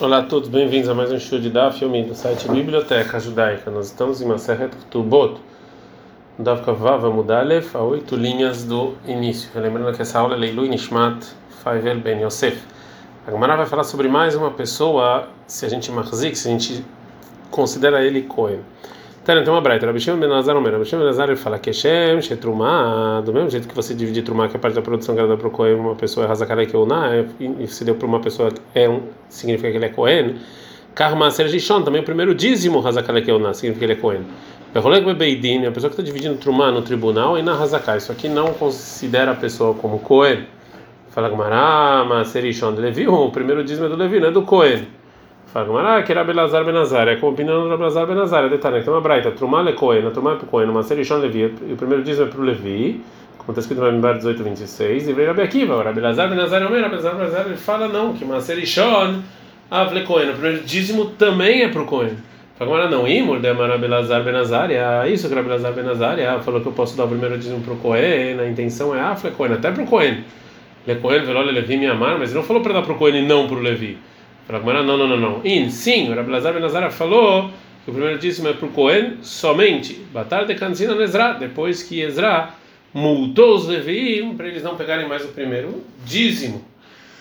Olá 0.00 0.20
a 0.20 0.22
todos, 0.22 0.48
bem-vindos 0.48 0.88
a 0.88 0.94
mais 0.94 1.12
um 1.12 1.18
show 1.18 1.38
de 1.38 1.50
Daf 1.50 1.84
Yomi 1.84 2.04
do 2.04 2.14
site 2.14 2.48
Biblioteca 2.48 3.20
Judaica. 3.20 3.70
Nós 3.70 3.88
estamos 3.88 4.22
em 4.22 4.24
Maseret 4.24 4.74
Tubot, 4.90 5.38
Daf 6.38 6.64
Kavav 6.64 7.04
Mudalef, 7.12 7.76
a 7.76 7.82
oito 7.82 8.16
linhas 8.16 8.64
do 8.64 8.94
início. 9.06 9.50
Lembrando 9.54 9.94
que 9.94 10.00
essa 10.00 10.18
aula 10.18 10.36
é 10.36 10.38
Leilu 10.38 10.64
Nishmat 10.64 11.22
Faivel 11.62 12.00
Ben 12.00 12.22
Yosef. 12.22 12.62
A 13.26 13.30
Gemara 13.30 13.58
vai 13.58 13.66
falar 13.66 13.84
sobre 13.84 14.08
mais 14.08 14.34
uma 14.34 14.50
pessoa, 14.50 15.28
se 15.46 15.66
a 15.66 15.68
gente 15.68 15.92
marzik, 15.92 16.34
se 16.34 16.48
a 16.48 16.50
gente 16.50 16.82
considera 17.50 18.02
ele 18.02 18.22
Cohen. 18.22 18.60
Então, 19.22 19.38
então 19.38 19.52
uma 19.52 19.60
braita, 19.60 19.84
Rabi 19.84 20.00
Shimon 20.00 20.18
ben 20.18 20.32
Azar 20.32 20.56
Omer, 20.56 20.72
Rabi 20.72 20.86
Shimon 20.86 21.02
ben 21.02 21.10
Azar 21.10 21.28
ele 21.28 21.36
fala 21.36 21.58
que 21.58 21.74
Shem, 21.74 22.22
Shetrumah, 22.22 23.20
do 23.20 23.34
mesmo 23.34 23.50
jeito 23.50 23.68
que 23.68 23.74
você 23.74 23.94
divide 23.94 24.22
Trumah, 24.22 24.48
que 24.48 24.56
é 24.56 24.58
parte 24.58 24.74
da 24.74 24.80
produção 24.80 25.14
que 25.14 25.20
era 25.20 25.34
o 25.34 25.50
Cohen, 25.50 25.74
uma 25.74 25.94
pessoa 25.94 26.24
é 26.26 26.30
Hazakalei 26.30 26.64
que 26.64 26.74
é 26.74 27.26
e 27.62 27.66
se 27.66 27.84
deu 27.84 27.96
para 27.96 28.06
uma 28.06 28.18
pessoa 28.20 28.50
é 28.74 28.88
um, 28.88 29.02
significa 29.28 29.70
que 29.70 29.76
ele 29.76 29.84
é 29.84 29.88
Cohen. 29.90 30.36
Karma 30.94 31.30
Sergishon, 31.30 31.82
também 31.82 32.00
o 32.00 32.04
primeiro 32.04 32.34
dízimo 32.34 32.84
Hazakalei 32.86 33.22
que 33.22 33.30
significa 33.54 33.78
que 33.78 33.84
ele 33.84 33.92
é 33.92 33.96
Cohen. 33.96 34.22
Perroleg 34.72 35.04
Bebeidin, 35.04 35.66
a 35.66 35.70
pessoa 35.70 35.90
que 35.90 36.00
está 36.00 36.02
dividindo 36.02 36.36
Trumah 36.36 36.70
no 36.72 36.80
tribunal 36.80 37.36
e 37.36 37.42
na 37.42 37.52
Hazakai, 37.52 37.98
isso 37.98 38.10
aqui 38.10 38.26
não 38.26 38.54
considera 38.54 39.32
a 39.32 39.34
pessoa 39.34 39.74
como 39.74 39.98
Cohen. 39.98 40.46
Fala 41.10 41.28
Gmará, 41.28 42.06
Maserishon 42.08 42.70
Levi, 42.70 43.06
o 43.06 43.30
primeiro 43.30 43.62
dízimo 43.62 43.84
é 43.84 43.88
do 43.90 43.96
Levi, 43.96 44.18
não 44.18 44.28
é 44.28 44.30
do 44.30 44.42
Cohen. 44.42 44.99
Fala, 45.52 45.96
ah, 45.96 46.02
que 46.04 46.12
era 46.12 46.22
Belazar 46.22 46.64
Benazar, 46.64 47.08
é 47.08 47.16
como 47.16 47.32
opinião 47.32 47.68
do 47.68 47.76
Belazar 47.76 48.06
Benazar, 48.06 48.44
é 48.44 48.48
detalhe, 48.48 48.84
tem 48.84 48.92
uma 48.92 49.00
braita, 49.00 49.32
Trumal 49.32 49.66
é 49.66 49.72
Cohen, 49.72 50.06
a 50.06 50.10
Trumal 50.12 50.34
é 50.34 50.36
para 50.36 50.44
o 50.44 50.48
Cohen, 50.48 50.68
uma 50.68 50.84
Serishon 50.84 51.16
Levi, 51.16 51.52
e 51.66 51.72
o 51.72 51.76
primeiro 51.76 52.04
dízimo 52.04 52.28
é 52.28 52.30
para 52.30 52.40
o 52.40 52.44
Levi, 52.44 53.02
como 53.36 53.50
está 53.50 53.60
escrito 53.60 53.80
no 53.80 53.90
Mimbar 53.90 54.16
18, 54.16 54.44
26, 54.44 55.08
e 55.08 55.12
veio 55.12 55.26
Rabi 55.26 55.42
Akiva, 55.42 55.74
o 55.74 55.92
Belazar 55.92 56.28
Benazar 56.28 56.62
é 56.62 56.66
o 56.66 56.70
mesmo, 56.70 56.88
Belazar 56.88 57.16
Benazar, 57.16 57.46
ele 57.46 57.56
fala 57.56 57.88
não, 57.88 58.12
que 58.12 58.22
uma 58.22 58.40
Serishon 58.40 59.22
Avle 59.68 60.04
Cohen, 60.04 60.30
o 60.30 60.34
primeiro 60.34 60.62
dízimo 60.62 61.06
também 61.06 61.64
é 61.64 61.68
para 61.68 61.82
o 61.82 61.84
Cohen. 61.84 62.16
Fala, 62.56 62.88
não, 62.88 63.08
Imur 63.08 63.40
de 63.40 63.48
Amara 63.48 63.76
Belazar 63.76 64.22
Benazar, 64.22 64.70
é 64.70 65.08
isso 65.08 65.26
que 65.26 65.34
era 65.34 65.42
Belazar 65.42 65.72
Benazar, 65.72 66.16
falou 66.44 66.60
que 66.60 66.68
eu 66.68 66.72
posso 66.72 66.96
dar 66.96 67.06
o 67.06 67.08
primeiro 67.08 67.36
dízimo 67.36 67.60
para 67.60 67.74
o 67.74 67.76
Cohen, 67.76 68.38
a 68.38 68.48
intenção 68.48 68.94
é 68.94 69.00
Afle 69.00 69.32
Cohen, 69.32 69.54
até 69.54 69.72
para 69.72 69.82
o 69.82 69.86
Cohen. 69.86 70.22
Le 70.86 70.94
Cohen, 70.94 71.24
Velole 71.24 71.50
Levi 71.50 71.76
me 71.76 71.86
amar, 71.88 72.20
mas 72.20 72.30
ele 72.30 72.38
não 72.38 72.46
falou 72.46 72.62
para 72.62 72.72
dar 72.72 72.82
para 72.82 72.92
o 72.92 72.96
Cohen 72.96 73.16
e 73.16 73.26
não 73.26 73.48
para 73.48 73.56
o 73.56 73.60
Levi. 73.60 73.98
Não, 74.50 74.96
não, 74.96 75.06
não, 75.06 75.16
não. 75.16 75.40
In, 75.44 75.70
sim, 75.70 76.10
o 76.10 76.14
Rabbi 76.14 76.30
Lazar 76.30 76.52
Benazara 76.52 76.90
falou 76.90 77.50
que 77.84 77.90
o 77.90 77.94
primeiro 77.94 78.18
dízimo 78.18 78.48
é 78.48 78.52
para 78.52 78.66
o 78.66 78.70
Cohen 78.70 79.18
somente. 79.22 79.94
Batar 80.12 80.44
de 80.44 80.54
Kanzina 80.56 80.94
depois 81.38 81.82
que 81.82 82.00
Ezra 82.00 82.50
multou 82.92 83.54
os 83.54 83.68
Leviim 83.68 84.34
para 84.34 84.48
eles 84.48 84.62
não 84.62 84.76
pegarem 84.76 85.08
mais 85.08 85.24
o 85.24 85.28
primeiro 85.28 85.84
dízimo. 86.04 86.64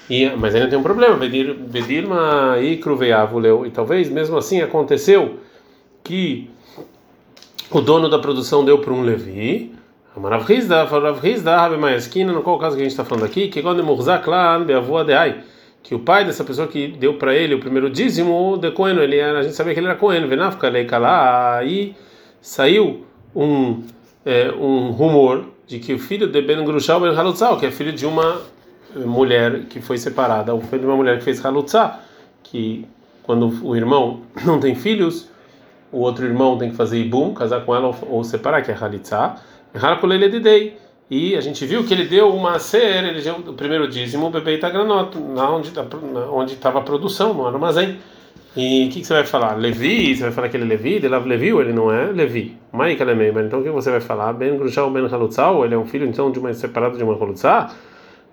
E, 0.09 0.27
mas 0.31 0.55
ainda 0.55 0.67
tem 0.67 0.79
um 0.79 0.83
problema, 0.83 1.15
Bedirma 1.17 2.57
e 2.59 2.77
Cruveavuleu. 2.77 3.65
E 3.65 3.69
talvez 3.69 4.09
mesmo 4.09 4.35
assim 4.35 4.61
aconteceu 4.61 5.39
que 6.03 6.49
o 7.69 7.79
dono 7.79 8.09
da 8.09 8.17
produção 8.17 8.65
deu 8.65 8.79
para 8.79 8.91
um 8.91 9.03
Levi. 9.03 9.71
Amarav 10.15 10.43
Rizda, 10.43 10.83
Rav 10.83 11.19
Rizda, 11.19 11.69
no 12.25 12.41
qual 12.41 12.57
caso 12.57 12.75
que 12.75 12.81
a 12.81 12.85
gente 12.85 12.91
está 12.91 13.05
falando 13.05 13.25
aqui, 13.25 13.49
que 13.49 13.61
quando 13.61 13.83
Murzak 13.83 14.27
lá, 14.27 14.57
Beavua 14.57 15.05
de 15.05 15.13
Ai 15.13 15.43
que 15.81 15.95
o 15.95 15.99
pai 15.99 16.25
dessa 16.25 16.43
pessoa 16.43 16.67
que 16.67 16.87
deu 16.87 17.15
para 17.15 17.33
ele 17.33 17.55
o 17.55 17.59
primeiro 17.59 17.89
dízimo, 17.89 18.57
de 18.57 18.71
Cohen, 18.71 18.97
ele 18.97 19.17
era, 19.17 19.39
a 19.39 19.43
gente 19.43 19.55
sabia 19.55 19.73
que 19.73 19.79
ele 19.79 19.87
era 19.87 19.95
Cohen, 19.95 20.27
Venafka 20.27 20.69
Leikala, 20.69 21.57
aí 21.57 21.95
saiu 22.41 23.05
um, 23.35 23.83
é, 24.25 24.51
um 24.51 24.91
rumor 24.91 25.45
de 25.67 25.79
que 25.79 25.93
o 25.93 25.99
filho 25.99 26.27
de 26.27 26.41
Ben 26.41 26.63
Grushal 26.63 26.99
Ben 26.99 27.15
Halutzah, 27.15 27.55
que 27.57 27.65
é 27.65 27.71
filho 27.71 27.93
de 27.93 28.05
uma 28.05 28.41
mulher 28.95 29.65
que 29.65 29.81
foi 29.81 29.97
separada, 29.97 30.53
o 30.53 30.61
filho 30.61 30.81
de 30.81 30.85
uma 30.85 30.95
mulher 30.95 31.17
que 31.17 31.23
fez 31.23 31.43
Halutzah, 31.43 31.99
que 32.43 32.87
quando 33.23 33.63
o 33.63 33.75
irmão 33.75 34.21
não 34.43 34.59
tem 34.59 34.73
filhos, 34.75 35.29
o 35.91 35.99
outro 35.99 36.25
irmão 36.25 36.57
tem 36.57 36.69
que 36.71 36.75
fazer 36.75 36.99
Ibum, 36.99 37.33
casar 37.33 37.65
com 37.65 37.75
ela 37.75 37.95
ou, 38.09 38.23
separar, 38.23 38.61
que 38.61 38.71
é 38.71 38.75
Halitzah, 38.75 39.37
Harakulele 39.73 40.29
de 40.29 40.39
Dei. 40.39 40.77
E 41.09 41.35
a 41.35 41.41
gente 41.41 41.65
viu 41.65 41.83
que 41.83 41.91
ele 41.91 42.05
deu 42.05 42.29
uma 42.29 42.59
ser, 42.59 43.03
ele 43.03 43.21
deu 43.21 43.35
o 43.35 43.53
primeiro 43.53 43.87
dízimo, 43.87 44.27
o 44.27 44.29
bebê 44.29 44.55
Itagranoto, 44.55 45.19
na 45.19 45.49
onde 45.49 45.71
tá 45.71 45.83
onde 46.31 46.53
estava 46.53 46.79
a 46.79 46.81
produção, 46.83 47.33
no 47.33 47.47
armazém. 47.47 47.97
E 48.55 48.85
o 48.85 48.89
que, 48.89 49.01
que, 49.01 49.07
você 49.07 49.13
vai 49.13 49.25
falar? 49.25 49.55
Levi? 49.55 50.15
Você 50.15 50.23
vai 50.23 50.31
falar 50.31 50.49
que 50.49 50.57
ele 50.57 50.65
é 50.65 50.67
Levi? 50.67 50.95
Ele 50.95 51.07
é 51.07 51.17
Levi 51.17 51.53
ou 51.53 51.61
ele 51.61 51.73
não 51.73 51.91
é 51.91 52.11
Levi? 52.11 52.57
Maika 52.71 53.03
Lemeimer. 53.03 53.45
Então 53.45 53.59
o 53.59 53.63
que 53.63 53.69
você 53.69 53.89
vai 53.89 54.01
falar? 54.01 54.33
Ben 54.33 54.55
Grushal 54.57 54.91
Ben 54.91 55.05
Halutzal? 55.05 55.65
Ele 55.65 55.73
é 55.73 55.77
um 55.77 55.85
filho 55.85 56.05
então 56.05 56.31
de 56.31 56.39
uma 56.39 56.53
separado 56.53 56.97
de 56.97 57.03
uma 57.03 57.13
Halutzá? 57.13 57.71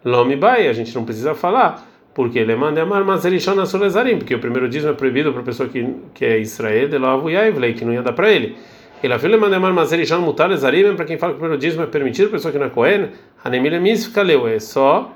Lomi 0.04 0.36
Bai, 0.36 0.68
a 0.68 0.72
gente 0.72 0.94
não 0.94 1.04
precisa 1.04 1.34
falar. 1.34 1.86
Porque 2.14 2.38
ele 2.38 2.56
manda 2.56 2.80
amar 2.82 3.04
Mazerishon 3.04 3.60
Asulezarim, 3.60 4.18
porque 4.18 4.34
o 4.34 4.38
primeiro 4.38 4.68
dízimo 4.68 4.92
é 4.92 4.94
proibido 4.94 5.32
para 5.32 5.42
a 5.42 5.44
pessoa 5.44 5.68
que, 5.68 5.86
que 6.14 6.24
é 6.24 6.38
Israel, 6.38 6.88
de 6.88 6.96
Loavu 6.96 7.28
Yaivlei, 7.28 7.74
que 7.74 7.84
não 7.84 7.92
ia 7.92 8.02
dar 8.02 8.14
para 8.14 8.30
ele. 8.30 8.56
Ele 9.02 9.12
afirma 9.12 9.36
mandar 9.36 9.60
mazer 9.60 10.04
já 10.04 10.18
mutar 10.18 10.54
zarim 10.56 10.96
para 10.96 11.04
quem 11.04 11.18
fala 11.18 11.32
que 11.32 11.36
o 11.36 11.40
primeiro 11.40 11.60
dízimo 11.60 11.82
é 11.82 11.86
permitido, 11.86 12.30
pessoa 12.30 12.50
que 12.50 12.58
não 12.58 12.66
é 12.66 12.70
Cohen, 12.70 13.10
Hanemile 13.44 13.78
Miskaleu, 13.78 14.48
é 14.48 14.58
só 14.58 15.12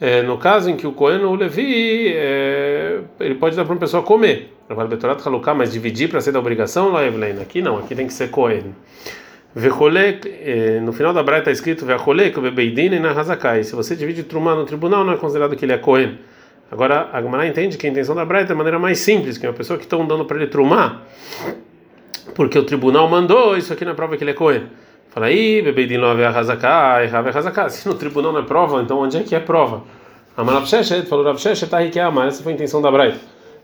é, 0.00 0.20
no 0.20 0.36
caso 0.36 0.68
em 0.68 0.76
que 0.76 0.84
o 0.84 0.92
Cohen 0.92 1.22
ou 1.22 1.32
o 1.32 1.36
Levi 1.36 2.12
é, 2.12 2.98
ele 3.20 3.36
pode 3.36 3.54
dar 3.54 3.64
para 3.64 3.72
uma 3.72 3.78
pessoa 3.78 4.02
comer. 4.02 4.52
Vale 4.68 4.88
Betorat 4.88 5.24
Haluká, 5.24 5.54
mas 5.54 5.72
dividir 5.72 6.08
para 6.08 6.20
ser 6.20 6.32
da 6.32 6.40
obrigação, 6.40 6.90
lá 6.90 7.02
Aqui 7.40 7.62
não, 7.62 7.78
aqui 7.78 7.94
tem 7.94 8.06
que 8.08 8.12
ser 8.12 8.28
Cohen. 8.28 8.74
no 10.82 10.92
final 10.92 11.12
da 11.12 11.22
Braita 11.22 11.50
está 11.50 11.52
escrito 11.52 11.86
Vecholek, 11.86 12.40
Bebeidin 12.40 12.98
na 12.98 13.12
Hazakai. 13.12 13.62
Se 13.62 13.76
você 13.76 13.94
divide 13.94 14.24
Trumá 14.24 14.56
no 14.56 14.64
tribunal, 14.64 15.04
não 15.04 15.12
é 15.12 15.16
considerado 15.16 15.54
que 15.54 15.64
ele 15.64 15.72
é 15.72 15.78
Cohen. 15.78 16.18
Agora, 16.68 17.10
a 17.12 17.22
Gemara 17.22 17.46
entende 17.46 17.76
que 17.76 17.86
a 17.86 17.90
intenção 17.90 18.14
da 18.16 18.24
Braita 18.24 18.52
é 18.52 18.54
a 18.54 18.56
maneira 18.56 18.80
mais 18.80 18.98
simples, 18.98 19.38
que 19.38 19.46
é 19.46 19.48
uma 19.48 19.54
pessoa 19.54 19.78
que 19.78 19.84
estão 19.84 20.04
dando 20.04 20.24
para 20.24 20.38
ele 20.38 20.48
Trumá 20.48 21.02
porque 22.34 22.58
o 22.58 22.64
tribunal 22.64 23.08
mandou, 23.08 23.56
isso 23.56 23.72
aqui 23.72 23.84
é 23.84 23.94
prova 23.94 24.16
que 24.16 24.24
ele 24.24 24.30
é 24.30 24.34
Cohen. 24.34 24.64
Fala 25.10 25.26
aí, 25.26 25.60
bebê 25.60 25.86
de 25.86 25.98
nove 25.98 26.22
errava 26.22 27.28
arrasaká. 27.28 27.68
Se 27.68 27.86
no 27.86 27.94
tribunal 27.94 28.32
não 28.32 28.40
é 28.40 28.44
prova, 28.44 28.80
então 28.80 28.98
onde 28.98 29.18
é 29.18 29.22
que 29.22 29.34
é 29.34 29.40
prova? 29.40 29.82
Amarav 30.34 30.66
Sheshet 30.66 31.06
falou 31.06 31.24
Rav 31.24 31.38
Sheshet, 31.38 31.68
tá 31.68 31.78
aí 31.78 31.90
que 31.90 31.98
é 31.98 32.02
amar, 32.02 32.28
essa 32.28 32.42
foi 32.42 32.52
a 32.52 32.54
intenção 32.54 32.80
da 32.80 32.90
Braita. 32.90 33.18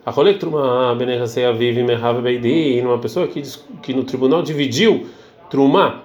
A 0.05 0.11
Roletruma 0.11 0.95
Benerraseia 0.95 1.53
vive 1.53 1.83
Merhava 1.83 2.21
Beidin, 2.21 2.83
uma 2.83 2.99
pessoa 2.99 3.27
que, 3.27 3.43
que 3.83 3.95
no 3.95 4.05
tribunal 4.05 4.43
dividiu 4.43 5.07
Trumá, 5.49 6.03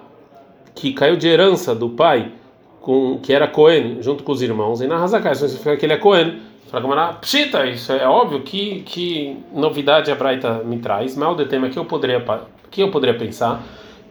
que 0.74 0.94
caiu 0.94 1.16
de 1.16 1.28
herança 1.28 1.74
do 1.74 1.90
pai, 1.90 2.32
com, 2.80 3.18
que 3.22 3.32
era 3.32 3.46
Cohen, 3.46 3.98
junto 4.00 4.24
com 4.24 4.32
os 4.32 4.40
irmãos, 4.40 4.80
e 4.80 4.86
na 4.86 5.02
Hazaká, 5.02 5.32
isso 5.32 5.46
significa 5.46 5.76
que 5.76 5.84
ele 5.84 5.92
é 5.92 5.98
Cohen. 5.98 6.40
Fala 6.70 7.12
pshita, 7.20 7.66
isso 7.66 7.92
é 7.92 8.08
óbvio 8.08 8.40
que, 8.40 8.80
que 8.80 9.36
novidade 9.52 10.10
a 10.10 10.14
Braita 10.14 10.62
me 10.64 10.78
traz, 10.78 11.16
mal 11.16 11.34
de 11.34 11.44
tema 11.44 11.68
que 11.68 11.78
eu 11.78 11.84
poderia 11.84 12.24
que 12.70 12.82
eu 12.82 12.90
poderia 12.90 13.16
pensar, 13.16 13.62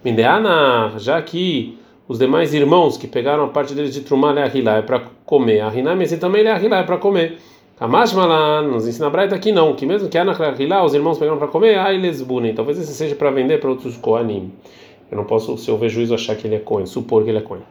Mindeana, 0.06 0.94
já 0.98 1.22
que 1.22 1.78
os 2.08 2.20
demais 2.20 2.54
irmãos 2.54 2.96
que 2.96 3.08
pegaram 3.08 3.46
a 3.46 3.48
parte 3.48 3.74
deles 3.74 3.94
de 3.94 4.02
Trumá 4.02 4.32
Leahilá 4.32 4.78
é 4.78 4.82
para 4.82 5.02
comer, 5.26 5.62
a 5.62 5.74
Hinamesi 5.74 6.18
também 6.18 6.44
Leahilá 6.44 6.80
é 6.80 6.84
para 6.84 6.98
comer. 6.98 7.40
Kamashmala 7.78 8.62
nos 8.62 8.88
ensina 8.88 9.08
a 9.08 9.10
Braita 9.10 9.38
que 9.40 9.52
não, 9.52 9.74
que 9.74 9.86
mesmo 9.86 10.08
que 10.08 10.18
Ana 10.18 10.38
Leahilá 10.38 10.86
os 10.86 10.94
irmãos 10.94 11.18
pegaram 11.18 11.40
para 11.40 11.48
comer, 11.48 11.78
ah, 11.80 11.92
eles 11.92 12.22
bunem, 12.22 12.54
talvez 12.54 12.80
esse 12.80 12.94
seja 12.94 13.16
para 13.16 13.32
vender 13.32 13.60
para 13.60 13.70
outros 13.70 13.98
Koanim. 13.98 14.54
Eu 15.12 15.18
não 15.18 15.26
posso, 15.26 15.58
se 15.58 15.70
eu 15.70 15.78
ver 15.78 15.90
juízo, 15.90 16.14
achar 16.14 16.36
que 16.36 16.48
ele 16.48 16.56
é 16.56 16.60
Cohen, 16.60 16.86
supor 16.86 17.24
que 17.24 17.30
ele 17.30 17.40
é 17.40 17.42
Cohen. 17.42 17.64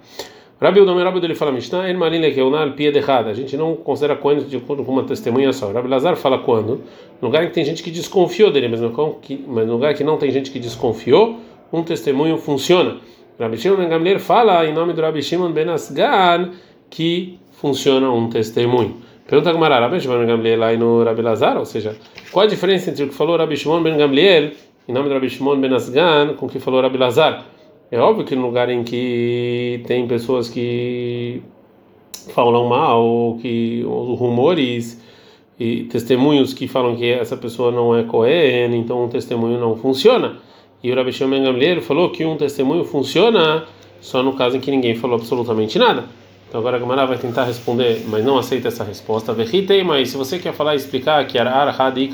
Rabi 0.62 0.78
Udom 0.78 0.96
Rabi 1.02 1.18
ele 1.24 1.34
fala 1.34 1.50
Mishnah, 1.50 1.90
en 1.90 1.96
marin 1.96 2.20
lekeunar 2.20 2.76
pia 2.76 2.96
errada. 2.96 3.30
A 3.30 3.34
gente 3.34 3.56
não 3.56 3.74
considera 3.74 4.14
Cohen 4.14 4.38
de 4.38 4.56
acordo 4.56 4.84
com 4.84 4.92
uma 4.92 5.02
testemunha 5.02 5.52
só. 5.52 5.72
Rabi 5.72 5.88
Lazar 5.88 6.14
fala 6.14 6.38
quando? 6.38 6.82
No 7.20 7.26
lugar 7.26 7.44
que 7.48 7.52
tem 7.52 7.64
gente 7.64 7.82
que 7.82 7.90
desconfiou 7.90 8.52
dele, 8.52 8.68
mas 8.68 8.80
no 8.80 9.72
lugar 9.72 9.92
que 9.94 10.04
não 10.04 10.16
tem 10.16 10.30
gente 10.30 10.52
que 10.52 10.60
desconfiou, 10.60 11.40
um 11.72 11.82
testemunho 11.82 12.38
funciona. 12.38 12.98
Rabi 13.40 13.58
Shimon 13.58 13.74
Ben 13.74 13.88
Gamliel 13.88 14.20
fala 14.20 14.64
em 14.64 14.72
nome 14.72 14.92
do 14.92 15.02
Rabi 15.02 15.20
Shimon 15.20 15.50
Ben 15.50 15.68
Asgan 15.68 16.52
que 16.88 17.40
funciona 17.50 18.08
um 18.12 18.28
testemunho. 18.28 18.98
Pergunta 19.26 19.50
a 19.50 19.52
Gamara, 19.52 19.80
Rabi 19.80 19.98
Shimon 19.98 20.18
Ben 20.18 20.28
Gamliel 20.28 20.60
lá 20.60 20.72
no 20.76 21.02
Rabi 21.02 21.22
Lazar, 21.22 21.58
ou 21.58 21.64
seja, 21.64 21.96
qual 22.30 22.46
a 22.46 22.48
diferença 22.48 22.88
entre 22.88 23.02
o 23.02 23.08
que 23.08 23.14
falou 23.14 23.36
Rabi 23.36 23.56
Shimon 23.56 23.82
Ben 23.82 23.96
Gamliel 23.96 24.52
em 24.88 24.92
nome 24.92 25.08
do 25.08 25.14
Rabi 25.14 25.28
Shimon 25.28 25.60
Ben 25.60 25.74
Asgan 25.74 26.34
com 26.34 26.46
o 26.46 26.48
que 26.48 26.60
falou 26.60 26.80
Rabi 26.80 26.98
Lazar? 26.98 27.46
É 27.92 27.98
óbvio 27.98 28.24
que 28.24 28.34
no 28.34 28.46
lugar 28.46 28.70
em 28.70 28.82
que 28.82 29.82
tem 29.86 30.08
pessoas 30.08 30.48
que 30.48 31.42
falam 32.34 32.66
mal, 32.66 33.36
que 33.42 33.84
os 33.86 34.18
rumores 34.18 34.98
e 35.60 35.84
testemunhos 35.84 36.54
que 36.54 36.66
falam 36.66 36.96
que 36.96 37.10
essa 37.10 37.36
pessoa 37.36 37.70
não 37.70 37.94
é 37.94 38.02
Cohen, 38.04 38.74
então 38.76 39.04
um 39.04 39.08
testemunho 39.10 39.60
não 39.60 39.76
funciona. 39.76 40.38
E 40.82 40.90
o 40.90 40.96
Rabi 40.96 41.12
Shimon 41.12 41.44
falou 41.82 42.08
que 42.08 42.24
um 42.24 42.34
testemunho 42.34 42.82
funciona 42.82 43.66
só 44.00 44.22
no 44.22 44.32
caso 44.32 44.56
em 44.56 44.60
que 44.60 44.70
ninguém 44.70 44.94
falou 44.94 45.16
absolutamente 45.16 45.78
nada. 45.78 46.06
Então 46.48 46.60
agora 46.60 46.78
a 46.78 46.80
Gamara 46.80 47.04
vai 47.04 47.18
tentar 47.18 47.44
responder, 47.44 48.04
mas 48.08 48.24
não 48.24 48.38
aceita 48.38 48.68
essa 48.68 48.84
resposta. 48.84 49.34
Verritei, 49.34 49.84
mas 49.84 50.08
se 50.08 50.16
você 50.16 50.38
quer 50.38 50.54
falar 50.54 50.72
e 50.72 50.78
explicar 50.78 51.26
que 51.26 51.38
Arar 51.38 51.78
Hadi 51.78 52.10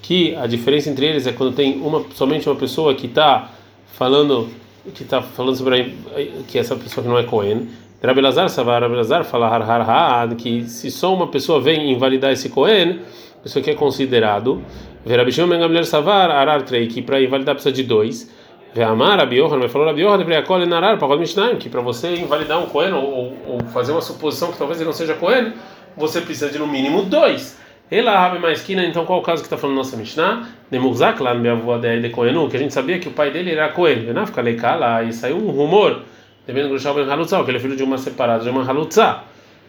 que 0.00 0.36
a 0.36 0.46
diferença 0.46 0.88
entre 0.88 1.06
eles 1.06 1.26
é 1.26 1.32
quando 1.32 1.52
tem 1.52 1.80
uma 1.80 2.04
somente 2.14 2.48
uma 2.48 2.54
pessoa 2.54 2.94
que 2.94 3.06
está 3.06 3.50
falando 3.92 4.48
que 4.94 5.04
está 5.04 5.22
falando 5.22 5.56
sobre 5.56 5.80
a, 5.80 6.42
que 6.48 6.58
essa 6.58 6.74
pessoa 6.74 7.04
que 7.04 7.08
não 7.08 7.18
é 7.18 7.22
Cohen 7.22 7.68
Rabelazar 8.02 8.48
Savar, 8.48 8.82
Rabelazar 8.82 9.22
fala 9.22 9.46
har 9.46 9.62
har 9.62 9.80
har, 9.80 10.34
que 10.34 10.64
se 10.64 10.90
só 10.90 11.14
uma 11.14 11.28
pessoa 11.28 11.60
vem 11.60 11.92
invalidar 11.92 12.32
esse 12.32 12.48
Cohen, 12.48 12.98
isso 13.44 13.60
aqui 13.60 13.70
é 13.70 13.74
considerado. 13.74 14.60
Verabishon 15.06 15.46
Mengamler 15.46 15.86
Savar, 15.86 16.28
Arar 16.28 16.62
Trei, 16.62 16.88
que 16.88 17.00
para 17.00 17.20
invalidar 17.20 17.54
precisa 17.54 17.72
de 17.72 17.84
dois. 17.84 18.28
Ve'amar 18.74 19.18
Rabi 19.18 19.36
Yohan, 19.36 19.58
mas 19.58 19.70
falou 19.70 19.86
Rabi 19.86 20.00
Yohan, 20.00 20.18
deveria 20.18 20.42
colher 20.42 20.66
narar, 20.66 20.98
para 20.98 21.16
Mishnaim, 21.16 21.58
que 21.58 21.68
para 21.68 21.80
você 21.80 22.16
invalidar 22.16 22.60
um 22.60 22.66
Cohen 22.66 22.92
ou, 22.92 23.36
ou, 23.46 23.60
fazer 23.72 23.92
uma 23.92 24.00
suposição 24.00 24.50
que 24.50 24.58
talvez 24.58 24.80
ele 24.80 24.86
não 24.88 24.94
seja 24.94 25.14
Cohen, 25.14 25.52
você 25.96 26.20
precisa 26.20 26.50
de 26.50 26.58
no 26.58 26.66
mínimo 26.66 27.04
dois. 27.04 27.56
Ela 27.92 28.18
Rabi 28.18 28.38
Maisquina, 28.38 28.82
então 28.86 29.04
qual 29.04 29.18
o 29.18 29.22
caso 29.22 29.42
que 29.42 29.46
está 29.46 29.58
falando 29.58 29.76
nossa 29.76 29.98
Mishnah? 29.98 30.48
Nemuzak 30.70 31.22
lá 31.22 31.34
no 31.34 31.40
minha 31.40 31.52
avó 31.52 31.76
de 31.76 32.08
Cohenu, 32.08 32.48
que 32.48 32.56
a 32.56 32.58
gente 32.58 32.72
sabia 32.72 32.98
que 32.98 33.06
o 33.06 33.10
pai 33.10 33.30
dele 33.30 33.50
era 33.50 33.68
Cohen. 33.68 34.06
Venafka 34.06 34.40
Leikala, 34.40 35.02
e 35.02 35.12
saiu 35.12 35.36
um 35.36 35.50
rumor 35.50 36.00
devendo 36.46 36.70
Grushal 36.70 36.94
Ben 36.94 37.04
Halutza, 37.04 37.44
que 37.44 37.50
ele 37.50 37.58
é 37.58 37.60
filho 37.60 37.76
de 37.76 37.82
uma 37.82 37.98
separada, 37.98 38.42
de 38.44 38.48
uma 38.48 38.64
Halutza. 38.64 39.18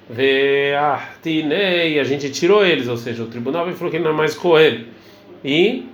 Ve'ahtinei, 0.10 2.00
a 2.00 2.04
gente 2.06 2.32
tirou 2.32 2.66
eles, 2.66 2.88
ou 2.88 2.96
seja, 2.96 3.24
o 3.24 3.28
tribunal 3.28 3.70
falou 3.74 3.92
que 3.92 3.98
ele 3.98 4.06
não 4.06 4.12
é 4.12 4.16
mais 4.16 4.36
Cohen. 4.36 4.86
E 5.44 5.86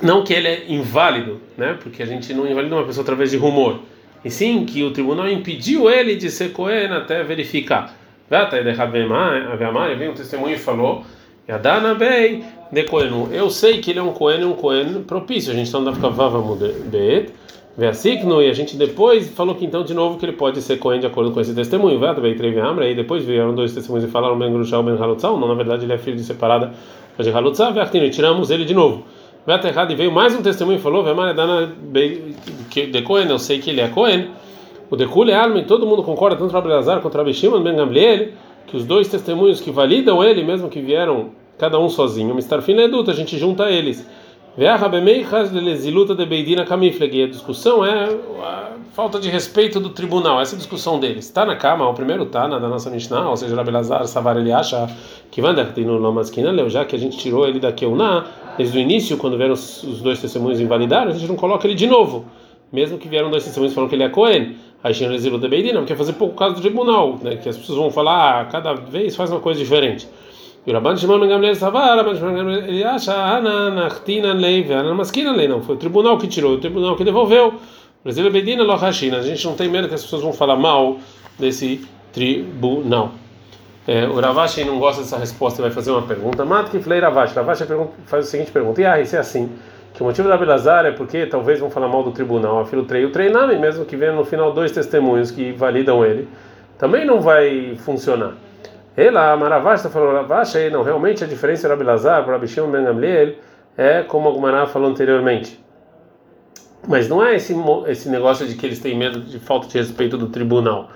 não 0.00 0.24
que 0.24 0.32
ele 0.32 0.48
é 0.48 0.64
inválido, 0.66 1.42
né? 1.58 1.76
Porque 1.78 2.02
a 2.02 2.06
gente 2.06 2.32
não 2.32 2.50
invalida 2.50 2.74
uma 2.74 2.86
pessoa 2.86 3.02
através 3.02 3.30
de 3.30 3.36
rumor. 3.36 3.80
E 4.24 4.30
sim 4.30 4.64
que 4.64 4.82
o 4.82 4.90
tribunal 4.92 5.28
impediu 5.28 5.90
ele 5.90 6.16
de 6.16 6.30
ser 6.30 6.52
Cohen 6.52 6.86
até 6.86 7.22
verificar. 7.22 7.94
Vem 8.28 10.08
um 10.10 10.14
testemunho 10.14 10.54
e 10.54 10.58
falou: 10.58 11.04
Yadana 11.48 11.94
Bey 11.94 12.42
de 12.72 12.82
Cohen. 12.84 13.28
Eu 13.30 13.50
sei 13.50 13.80
que 13.80 13.90
ele 13.92 14.00
é 14.00 14.02
um 14.02 14.12
Cohen, 14.12 14.44
um 14.44 14.54
Cohen 14.54 15.04
propício. 15.04 15.52
A 15.52 15.54
gente 15.54 15.66
está 15.66 15.78
andando 15.78 16.00
com 16.00 16.56
Bet. 16.90 17.32
Versigno, 17.78 18.42
e 18.42 18.48
a 18.48 18.54
gente 18.54 18.74
depois 18.74 19.28
falou 19.28 19.54
que 19.54 19.62
então 19.62 19.84
de 19.84 19.92
novo 19.92 20.18
que 20.18 20.24
ele 20.24 20.32
pode 20.32 20.62
ser 20.62 20.78
Cohen 20.78 20.98
de 20.98 21.06
acordo 21.06 21.30
com 21.30 21.40
esse 21.40 21.54
testemunho. 21.54 22.00
E 22.02 22.94
depois 22.94 23.22
vieram 23.22 23.54
dois 23.54 23.74
testemunhos 23.74 24.08
e 24.08 24.10
falaram 24.10 24.38
Ben 24.38 24.50
Grushal 24.50 24.82
Ben 24.82 24.96
Halutzal. 24.96 25.38
Não, 25.38 25.46
na 25.46 25.54
verdade 25.54 25.84
ele 25.84 25.92
é 25.92 25.98
filho 25.98 26.16
de 26.16 26.24
separada 26.24 26.72
de 27.18 27.30
Halutzal. 27.30 27.74
E 27.76 28.10
tiramos 28.10 28.50
ele 28.50 28.64
de 28.64 28.74
novo. 28.74 29.04
E 29.46 29.94
veio 29.94 30.10
mais 30.10 30.34
um 30.34 30.42
testemunho 30.42 30.78
e 30.78 30.80
falou: 30.80 31.04
de 32.72 33.02
Cohen, 33.02 33.28
eu 33.28 33.38
sei 33.38 33.60
que 33.60 33.70
ele 33.70 33.82
é 33.82 33.88
Cohen. 33.88 34.30
O 34.90 34.96
Decule 34.96 35.32
Almen, 35.32 35.64
todo 35.64 35.86
mundo 35.86 36.02
concorda, 36.02 36.36
tanto 36.36 36.52
Rabbi 36.52 36.68
Lazar 36.68 37.00
quanto 37.00 37.16
Rabbi 37.16 37.34
Shimon 37.34 37.62
Ben 37.62 37.74
Gamliel, 37.74 38.28
que 38.66 38.76
os 38.76 38.84
dois 38.84 39.08
testemunhos 39.08 39.60
que 39.60 39.70
validam 39.70 40.22
ele, 40.22 40.44
mesmo 40.44 40.68
que 40.68 40.80
vieram 40.80 41.30
cada 41.58 41.78
um 41.78 41.88
sozinho, 41.88 42.30
Mr. 42.32 42.60
Fina 42.62 42.82
Eduta, 42.82 43.10
a 43.10 43.14
gente 43.14 43.38
junta 43.38 43.70
eles. 43.70 44.06
E 44.58 44.66
a 44.66 44.76
discussão 47.28 47.84
é 47.84 48.04
a 48.42 48.70
falta 48.92 49.20
de 49.20 49.28
respeito 49.28 49.78
do 49.78 49.90
tribunal. 49.90 50.40
Essa 50.40 50.54
é 50.54 50.58
discussão 50.58 50.98
deles. 50.98 51.26
Está 51.26 51.44
na 51.44 51.56
cama, 51.56 51.86
o 51.86 51.92
primeiro 51.92 52.22
está 52.22 52.48
na 52.48 52.58
da 52.58 52.66
nossa 52.66 52.88
Mishnah, 52.88 53.28
ou 53.28 53.36
seja, 53.36 53.54
Rabbi 53.54 53.70
Lazar 53.70 54.06
Savar 54.06 54.38
ele 54.38 54.50
acha 54.50 54.88
que 55.30 55.42
Leu, 55.42 56.70
já 56.70 56.86
que 56.86 56.96
a 56.96 56.98
gente 56.98 57.18
tirou 57.18 57.46
ele 57.46 57.60
da 57.60 57.70
Keuná, 57.70 58.24
desde 58.56 58.78
o 58.78 58.80
início, 58.80 59.18
quando 59.18 59.36
vieram 59.36 59.52
os, 59.52 60.00
dois 60.00 60.22
testemunhos 60.22 60.58
invalidados, 60.58 61.16
a 61.16 61.18
gente 61.18 61.28
não 61.28 61.36
coloca 61.36 61.66
ele 61.66 61.74
de 61.74 61.86
novo, 61.86 62.24
mesmo 62.72 62.96
que 62.96 63.08
vieram 63.08 63.28
dois 63.30 63.44
testemunhos 63.44 63.74
falando 63.74 63.90
que 63.90 63.96
ele 63.96 64.04
é 64.04 64.08
Cohen. 64.08 64.56
Aí 64.82 64.94
tinha 64.94 65.10
o 65.10 65.18
de 65.18 65.48
Beidina, 65.48 65.82
quer 65.84 65.96
fazer 65.96 66.12
pouco 66.12 66.36
caso 66.36 66.56
do 66.56 66.60
tribunal, 66.60 67.18
né? 67.22 67.36
que 67.36 67.48
as 67.48 67.56
pessoas 67.56 67.78
vão 67.78 67.90
falar, 67.90 68.40
ah, 68.40 68.44
cada 68.44 68.74
vez 68.74 69.16
faz 69.16 69.30
uma 69.30 69.40
coisa 69.40 69.58
diferente. 69.58 70.08
E 70.66 70.70
o 70.70 70.74
Rabban 70.74 70.96
Shimon 70.96 71.26
Gamliel 71.26 71.54
Savar, 71.54 71.96
Rabban 71.96 72.14
Shimon 72.14 72.44
Ben 72.44 72.68
ele 72.68 72.84
acha, 72.84 73.12
Ana, 73.12 73.70
Nachtina, 73.70 74.32
Lei, 74.32 74.70
Ana, 74.72 74.94
Maskina, 74.94 75.32
Lei, 75.32 75.48
não, 75.48 75.62
foi 75.62 75.76
o 75.76 75.78
tribunal 75.78 76.18
que 76.18 76.26
tirou, 76.26 76.54
o 76.54 76.58
tribunal 76.58 76.96
que 76.96 77.04
devolveu. 77.04 77.54
Brasil 78.04 78.30
Bedina, 78.30 78.62
Lohashina, 78.62 79.18
a 79.18 79.22
gente 79.22 79.44
não 79.44 79.54
tem 79.54 79.68
medo 79.68 79.88
que 79.88 79.94
as 79.94 80.02
pessoas 80.02 80.22
vão 80.22 80.32
falar 80.32 80.54
mal 80.54 80.98
desse 81.38 81.84
tribunal. 82.12 83.12
É, 83.86 84.06
o 84.06 84.18
Ravashi 84.20 84.64
não 84.64 84.78
gosta 84.78 85.02
dessa 85.02 85.16
resposta 85.16 85.60
e 85.60 85.62
vai 85.62 85.70
fazer 85.70 85.92
uma 85.92 86.02
pergunta. 86.02 86.44
Mata 86.44 86.70
que 86.70 86.80
falei 86.80 86.98
Ravashi. 86.98 87.34
Ravashi 87.34 87.64
faz 88.06 88.26
a 88.26 88.28
seguinte 88.28 88.50
pergunta: 88.50 88.80
e 88.80 88.84
ah, 88.84 89.00
isso 89.00 89.14
é 89.14 89.18
assim? 89.20 89.48
Que 89.96 90.02
o 90.02 90.04
motivo 90.04 90.28
da 90.28 90.36
Belazar 90.36 90.84
é 90.84 90.90
porque 90.90 91.24
talvez 91.24 91.58
vão 91.58 91.70
falar 91.70 91.88
mal 91.88 92.02
do 92.02 92.12
tribunal. 92.12 92.60
Afilo 92.60 92.84
treino 92.84 93.10
treiname, 93.10 93.56
mesmo 93.56 93.86
que 93.86 93.96
venha 93.96 94.12
no 94.12 94.26
final 94.26 94.52
dois 94.52 94.70
testemunhos 94.70 95.30
que 95.30 95.52
validam 95.52 96.04
ele, 96.04 96.28
também 96.76 97.06
não 97.06 97.18
vai 97.18 97.76
funcionar. 97.78 98.34
Ela, 98.94 99.34
Maravash, 99.38 99.80
está 99.80 99.88
falando, 99.88 100.16
Ravash, 100.16 100.70
não, 100.70 100.82
realmente 100.82 101.24
a 101.24 101.26
diferença 101.26 101.66
do 101.66 101.72
Abelazar 101.72 102.22
para 102.24 102.34
Rabi 102.34 102.46
Shimon 102.46 102.70
Ben 102.70 102.84
Gamliel 102.84 103.36
é 103.74 104.02
como 104.02 104.28
a 104.28 104.32
Gumará 104.32 104.66
falou 104.66 104.90
anteriormente. 104.90 105.58
Mas 106.86 107.08
não 107.08 107.24
é 107.24 107.34
esse, 107.34 107.54
esse 107.86 108.10
negócio 108.10 108.46
de 108.46 108.54
que 108.54 108.66
eles 108.66 108.78
têm 108.78 108.94
medo 108.94 109.20
de 109.20 109.38
falta 109.38 109.66
de 109.66 109.78
respeito 109.78 110.18
do 110.18 110.26
tribunal. 110.26 110.90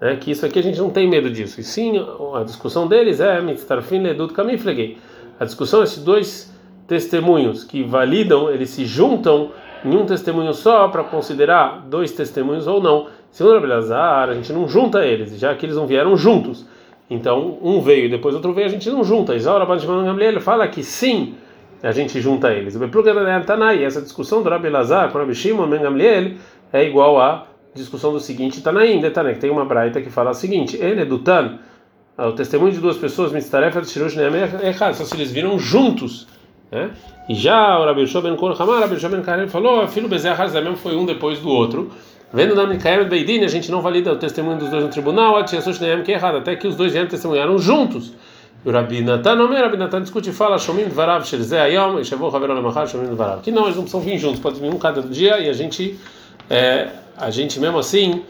Né? 0.00 0.16
Que 0.16 0.30
isso 0.30 0.46
aqui 0.46 0.60
a 0.60 0.62
gente 0.62 0.78
não 0.78 0.88
tem 0.88 1.06
medo 1.06 1.28
disso. 1.28 1.60
E 1.60 1.62
sim, 1.62 2.02
a 2.34 2.42
discussão 2.42 2.88
deles 2.88 3.20
é 3.20 3.38
Mitztarfin 3.42 3.98
Ledut 3.98 4.32
Kamiflegei. 4.32 4.96
A 5.38 5.44
discussão 5.44 5.82
é 5.82 5.86
dois 5.98 6.55
testemunhos 6.86 7.64
que 7.64 7.82
validam, 7.82 8.50
eles 8.50 8.70
se 8.70 8.84
juntam 8.84 9.50
em 9.84 9.94
um 9.94 10.04
testemunho 10.06 10.52
só 10.54 10.88
para 10.88 11.04
considerar 11.04 11.84
dois 11.88 12.12
testemunhos 12.12 12.66
ou 12.66 12.82
não. 12.82 13.08
Segundo 13.30 13.56
Abelazar, 13.56 14.28
a 14.30 14.34
gente 14.34 14.52
não 14.52 14.68
junta 14.68 15.04
eles, 15.04 15.38
já 15.38 15.54
que 15.54 15.66
eles 15.66 15.76
não 15.76 15.86
vieram 15.86 16.16
juntos. 16.16 16.66
Então, 17.08 17.58
um 17.62 17.80
veio 17.80 18.06
e 18.06 18.08
depois 18.08 18.34
outro 18.34 18.52
veio, 18.52 18.66
a 18.66 18.70
gente 18.70 18.90
não 18.90 19.04
junta. 19.04 19.34
Isaura 19.34 19.64
Banishman 19.64 20.04
Gamliel 20.04 20.40
fala 20.40 20.66
que 20.66 20.82
sim, 20.82 21.34
a 21.82 21.92
gente 21.92 22.20
junta 22.20 22.52
eles. 22.52 22.74
O 22.74 22.80
Tanai, 23.44 23.84
essa 23.84 24.00
discussão 24.00 24.42
do 24.42 24.48
Rabi 24.48 24.68
Lazar 24.68 25.10
com 25.12 25.18
o 25.18 25.34
Shimon 25.34 25.68
Gamliel 25.68 26.32
é 26.72 26.84
igual 26.84 27.20
à 27.20 27.46
discussão 27.74 28.12
do 28.12 28.18
seguinte 28.18 28.62
Tanaim, 28.62 29.00
Tanaim, 29.10 29.34
que 29.34 29.40
tem 29.40 29.50
uma 29.50 29.64
braita 29.64 30.00
que 30.00 30.10
fala 30.10 30.30
o 30.30 30.34
seguinte: 30.34 30.76
ele 30.76 31.02
é 31.02 31.04
do 31.04 31.18
Tan, 31.18 31.58
o 32.18 32.32
testemunho 32.32 32.72
de 32.72 32.80
duas 32.80 32.96
pessoas, 32.96 33.30
Mitztarefa 33.32 33.80
de 33.82 33.88
Shirush 33.88 34.18
é 34.18 34.68
errado, 34.68 34.94
só 34.94 35.04
se 35.04 35.14
eles 35.14 35.30
viram 35.30 35.58
juntos. 35.58 36.26
Né? 36.70 36.90
E 37.28 37.34
já 37.34 37.78
o 37.78 37.84
Rabi 37.84 38.04
Ben 38.22 38.36
Kor 38.36 38.60
Hamar, 38.60 38.80
Rabi 38.80 38.96
Ben 38.96 39.22
Karel 39.22 39.48
falou: 39.48 39.86
filho 39.88 40.08
Bezerra 40.08 40.46
mesmo 40.60 40.76
foi 40.76 40.96
um 40.96 41.04
depois 41.04 41.38
do 41.38 41.48
outro. 41.48 41.90
Vendo 42.32 42.52
o 42.52 42.54
nome 42.56 42.76
Kaem 42.76 43.08
Beidin, 43.08 43.44
a 43.44 43.48
gente 43.48 43.70
não 43.70 43.80
valida 43.80 44.12
o 44.12 44.16
testemunho 44.16 44.58
dos 44.58 44.68
dois 44.68 44.82
no 44.82 44.90
tribunal, 44.90 45.36
a 45.36 45.44
que 45.44 46.12
é 46.12 46.14
errado, 46.14 46.38
até 46.38 46.56
que 46.56 46.66
os 46.66 46.74
dois 46.74 46.92
vieram 46.92 47.08
testemunharam 47.08 47.56
juntos. 47.58 48.12
O 48.64 48.70
Rabi 48.70 49.00
Natan, 49.00 49.54
é 49.54 49.60
Rabi 49.60 49.76
Natan, 49.76 50.02
discute 50.02 50.30
e 50.30 50.32
fala, 50.32 50.58
Shomim 50.58 50.86
Dvarav 50.86 51.24
Sherzeh 51.24 51.56
Ayom, 51.56 52.02
Shavou 52.02 52.34
Haver 52.34 52.50
Olemachar, 52.50 52.88
Shomim 52.88 53.06
Dvarav. 53.06 53.42
Que 53.42 53.52
não, 53.52 53.64
eles 53.64 53.76
não 53.76 53.84
precisam 53.84 54.00
vir 54.00 54.18
juntos, 54.18 54.40
pode 54.40 54.58
vir 54.58 54.68
um 54.68 54.78
cada 54.78 55.02
dia 55.02 55.38
e 55.38 55.48
a 55.48 55.52
gente, 55.52 55.96
é, 56.50 56.88
a 57.16 57.30
gente 57.30 57.60
mesmo 57.60 57.78
assim, 57.78 58.22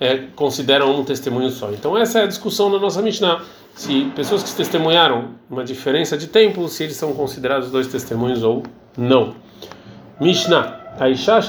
é, 0.00 0.18
considera 0.34 0.86
um 0.86 1.04
testemunho 1.04 1.50
só. 1.50 1.70
Então 1.70 1.96
essa 1.96 2.20
é 2.20 2.22
a 2.24 2.26
discussão 2.26 2.70
na 2.70 2.78
nossa 2.78 3.00
Mishnah. 3.00 3.42
Se 3.74 4.04
pessoas 4.14 4.42
que 4.42 4.54
testemunharam 4.54 5.30
uma 5.50 5.64
diferença 5.64 6.16
de 6.16 6.28
tempo, 6.28 6.68
se 6.68 6.84
eles 6.84 6.96
são 6.96 7.12
considerados 7.12 7.70
dois 7.70 7.86
testemunhos 7.86 8.42
ou 8.42 8.62
não. 8.96 9.34
Mishnah. 10.20 10.80
Aisha 10.98 11.40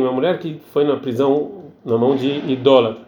uma 0.00 0.12
mulher 0.12 0.38
que 0.40 0.60
foi 0.72 0.84
na 0.84 0.96
prisão 0.96 1.60
na 1.84 1.96
mão 1.96 2.16
de 2.16 2.28
idólatra. 2.50 3.02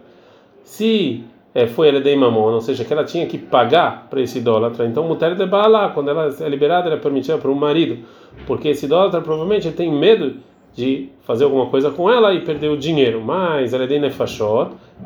Se 0.63 1.25
é, 1.55 1.67
foi 1.67 1.89
ela 1.89 2.01
de 2.01 2.15
mamon, 2.15 2.53
ou 2.53 2.61
seja, 2.61 2.85
que 2.85 2.93
ela 2.93 3.05
tinha 3.05 3.27
que 3.27 3.37
pagar 3.37 4.07
para 4.09 4.21
esse 4.21 4.39
idólatra, 4.39 4.87
então 4.87 5.05
mulher 5.05 5.35
de 5.35 5.47
bala, 5.47 5.91
quando 5.91 6.11
ela 6.11 6.35
é 6.41 6.49
liberada, 6.49 6.87
ela 6.87 6.97
é 6.97 6.99
permitida 6.99 7.37
para 7.39 7.51
o 7.51 7.57
marido, 7.57 7.99
porque 8.47 8.69
esse 8.69 8.87
idólatra 8.87 9.21
provavelmente 9.21 9.71
tem 9.73 9.93
medo 9.93 10.37
de 10.75 11.11
fazer 11.27 11.45
alguma 11.45 11.67
coisa 11.67 11.91
com 11.91 12.11
ela 12.11 12.33
e 12.33 12.41
perder 12.41 12.69
o 12.69 12.77
dinheiro, 12.77 13.21
mas 13.21 13.75
ela 13.75 13.85
é 13.85 13.87
de 13.87 14.01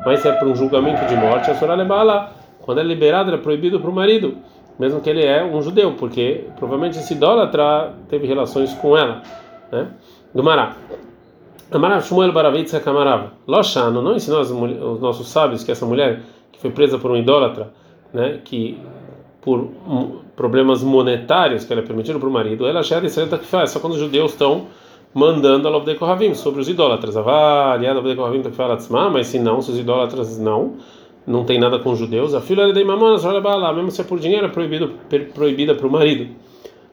mas 0.05 0.25
é 0.25 0.31
para 0.31 0.47
um 0.47 0.55
julgamento 0.55 1.05
de 1.05 1.15
morte, 1.15 1.51
a 1.51 1.55
senhora 1.55 1.81
é 1.81 1.85
bala, 1.85 2.31
quando 2.61 2.79
é 2.79 2.83
liberada, 2.83 3.33
é 3.33 3.37
proibido 3.37 3.79
para 3.79 3.89
o 3.89 3.93
marido, 3.93 4.37
mesmo 4.79 5.01
que 5.01 5.09
ele 5.09 5.25
é 5.25 5.43
um 5.43 5.61
judeu, 5.61 5.93
porque 5.93 6.45
provavelmente 6.57 6.99
esse 6.99 7.13
idólatra 7.13 7.93
teve 8.09 8.27
relações 8.27 8.73
com 8.75 8.95
ela 8.95 9.21
né? 9.71 9.87
Gumará. 10.33 10.75
Amarav 11.71 12.03
Shmuel 12.05 12.31
Baravitsa 12.31 12.79
Kamarava. 12.79 13.33
Loshano 13.45 14.01
não 14.01 14.15
ensinou 14.15 14.41
os 14.41 14.99
nossos 15.01 15.27
sábios 15.27 15.63
que 15.63 15.71
essa 15.71 15.85
mulher 15.85 16.21
que 16.51 16.59
foi 16.59 16.71
presa 16.71 16.97
por 16.97 17.11
um 17.11 17.17
idólatra, 17.17 17.73
né, 18.13 18.39
que 18.43 18.79
por 19.41 19.69
problemas 20.35 20.81
monetários 20.81 21.65
que 21.65 21.73
ela 21.73 21.81
é 21.81 21.85
permitido 21.85 22.19
para 22.19 22.29
o 22.29 22.31
marido, 22.31 22.65
ela 22.67 22.79
achava 22.79 23.07
de 23.07 23.37
que 23.37 23.45
faz 23.45 23.71
só 23.71 23.79
quando 23.79 23.93
os 23.93 23.99
judeus 23.99 24.31
estão 24.31 24.67
mandando 25.17 25.67
a 25.67 25.71
Lobdei 25.71 25.95
Kohavim 25.95 26.35
sobre 26.35 26.61
os 26.61 26.69
idólatras. 26.69 27.17
Avaliada 27.17 27.95
Lobdei 27.95 28.15
Kohavim 28.15 28.43
mas 29.11 29.25
se 29.25 29.39
não, 29.39 29.63
se 29.63 29.71
os 29.71 29.79
idólatras 29.79 30.37
não, 30.37 30.73
não 31.25 31.43
tem 31.43 31.59
nada 31.59 31.79
com 31.79 31.89
os 31.89 31.97
judeus, 31.97 32.35
a 32.35 32.39
filha 32.39 32.71
de 32.71 32.83
Mamonas, 32.83 33.25
olha 33.25 33.39
lá, 33.39 33.73
mesmo 33.73 33.89
se 33.89 33.99
é 33.99 34.03
por 34.03 34.19
dinheiro, 34.19 34.45
é 34.45 34.49
proibido, 34.49 34.93
proibida 35.33 35.73
para 35.73 35.87
o 35.87 35.91
marido. 35.91 36.27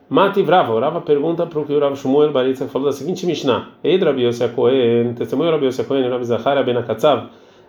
Mati 0.08 0.42
Vrava, 0.42 0.72
orava 0.72 1.02
pergunta 1.02 1.44
para 1.44 1.60
o 1.60 1.66
que 1.66 1.74
o 1.74 1.78
Rav 1.78 1.94
Shmuel 1.96 2.32
Baritza 2.32 2.66
falou 2.66 2.86
da 2.86 2.92
seguinte 2.92 3.26
Mishnah: 3.26 3.68
Eid 3.84 4.02
Rabi 4.02 4.24
Cohen, 4.54 5.12
testemunho 5.12 5.50
Rabi 5.50 5.66
Yosef 5.66 5.86
Cohen, 5.86 6.08
Rabi 6.08 6.24
Zachara 6.24 6.62
ben 6.62 6.78
Akatzav, 6.78 7.28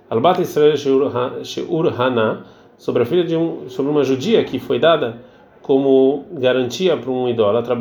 Albat 0.09 0.41
Israel 0.41 0.77
Sheur 0.77 2.01
Hana, 2.01 2.45
sobre 2.77 3.03
a 3.03 3.05
filha 3.05 3.25
de 3.25 3.35
um, 3.35 3.67
sobre 3.67 3.91
uma 3.91 4.05
judia 4.05 4.41
que 4.45 4.57
foi 4.59 4.79
dada 4.79 5.17
como 5.62 6.24
garantia 6.31 6.95
para 6.95 7.12
um 7.12 7.27
idólatra 7.27 7.75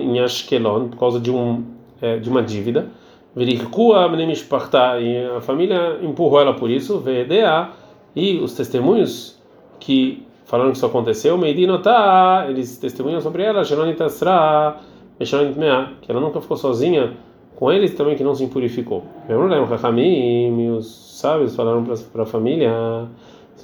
em 0.00 0.20
Ashkelon 0.20 0.88
por 0.88 0.98
causa 0.98 1.20
de 1.20 1.30
um 1.30 1.74
é, 2.00 2.18
de 2.18 2.28
uma 2.28 2.42
dívida. 2.42 2.88
E 3.36 5.26
a 5.36 5.40
família 5.40 5.98
empurrou 6.02 6.40
ela 6.40 6.54
por 6.54 6.70
isso, 6.70 7.02
e 8.14 8.38
os 8.38 8.54
testemunhos 8.54 9.42
que 9.80 10.24
falaram 10.44 10.70
que 10.70 10.76
isso 10.76 10.86
aconteceu, 10.86 11.36
Meidinotá, 11.36 12.46
eles 12.48 12.78
testemunham 12.78 13.20
sobre 13.20 13.42
ela, 13.42 13.64
Shanonitasra, 13.64 14.76
que 16.00 16.10
ela 16.10 16.20
nunca 16.20 16.40
ficou 16.40 16.56
sozinha 16.56 17.12
com 17.56 17.72
eles 17.72 17.94
também 17.94 18.16
que 18.16 18.22
não 18.22 18.34
se 18.34 18.44
impurificou. 18.44 19.02
Os 20.76 21.18
sábios 21.20 21.56
falaram 21.56 21.84
para 22.12 22.22
a 22.22 22.26
família, 22.26 22.72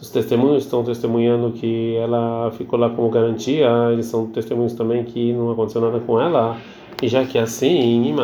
os 0.01 0.11
testemunhos 0.11 0.65
estão 0.65 0.83
testemunhando 0.83 1.53
que 1.53 1.97
ela 1.97 2.51
ficou 2.53 2.79
lá 2.79 2.89
como 2.91 3.09
garantia, 3.11 3.69
eles 3.93 4.07
são 4.07 4.27
testemunhos 4.29 4.73
também 4.75 5.05
que 5.05 5.33
não 5.33 5.51
aconteceu 5.53 5.81
nada 5.81 6.01
com 6.01 6.21
ela. 6.21 6.57
E 7.03 7.09
já 7.09 7.25
que 7.25 7.39
é 7.39 7.43
assim, 7.43 8.15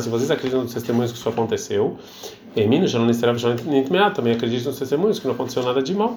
se 0.00 0.08
vocês 0.08 0.30
acreditam 0.30 0.62
nos 0.62 0.72
testemunhos 0.72 1.10
que 1.10 1.18
isso 1.18 1.28
aconteceu, 1.28 1.96
também 4.14 4.34
acreditam 4.34 4.70
nos 4.70 4.78
testemunhos 4.78 5.18
que 5.18 5.26
não 5.26 5.34
aconteceu 5.34 5.64
nada 5.64 5.82
de 5.82 5.94
mal. 5.94 6.16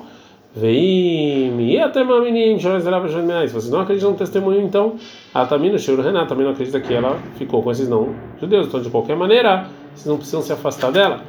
Vem, 0.54 1.80
até 1.82 2.04
menino, 2.04 2.60
se 2.60 3.54
vocês 3.54 3.72
não 3.72 3.80
acreditam 3.80 4.12
no 4.12 4.18
testemunho, 4.18 4.62
então, 4.62 4.96
a 5.34 5.46
Tamina, 5.46 5.78
Shur 5.78 6.00
Renata, 6.02 6.28
também 6.28 6.44
não 6.44 6.52
acredita 6.52 6.80
que 6.80 6.94
ela 6.94 7.18
ficou 7.38 7.64
com 7.64 7.72
esses 7.72 7.88
não 7.88 8.14
judeus. 8.40 8.68
Então, 8.68 8.82
de 8.82 8.90
qualquer 8.90 9.16
maneira, 9.16 9.68
vocês 9.94 10.06
não 10.06 10.18
precisam 10.18 10.42
se 10.42 10.52
afastar 10.52 10.92
dela. 10.92 11.22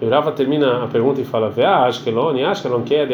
E 0.00 0.06
termina 0.32 0.84
a 0.84 0.86
pergunta 0.86 1.20
e 1.20 1.24
fala: 1.24 1.50
que 2.82 2.94
é 2.94 3.04
de 3.04 3.12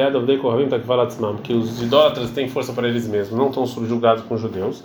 Takvalatzmam, 0.68 1.38
que 1.38 1.54
os 1.54 1.82
idólatras 1.82 2.30
têm 2.30 2.48
força 2.48 2.72
para 2.72 2.86
eles 2.86 3.08
mesmos, 3.08 3.36
não 3.36 3.48
estão 3.48 3.66
subjugados 3.66 4.22
com 4.24 4.34
os 4.34 4.40
judeus. 4.40 4.84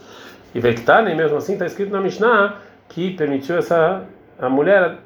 E 0.53 0.60
Vektane, 0.60 1.15
mesmo 1.15 1.38
assim, 1.38 1.53
está 1.53 1.65
escrito 1.65 1.91
na 1.91 2.01
Mishnah 2.01 2.58
que 2.89 3.12
permitiu 3.12 3.58
essa 3.58 4.03
a 4.39 4.50
mulher 4.50 4.98